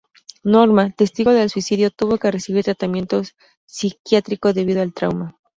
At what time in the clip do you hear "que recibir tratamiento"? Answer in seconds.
2.17-3.21